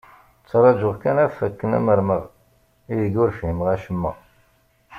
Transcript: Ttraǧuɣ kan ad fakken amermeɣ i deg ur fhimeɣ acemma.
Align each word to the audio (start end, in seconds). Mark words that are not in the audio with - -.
Ttraǧuɣ 0.41 0.95
kan 1.01 1.17
ad 1.23 1.31
fakken 1.37 1.77
amermeɣ 1.77 2.23
i 2.91 2.93
deg 3.01 3.15
ur 3.21 3.29
fhimeɣ 3.37 3.67
acemma. 3.75 4.11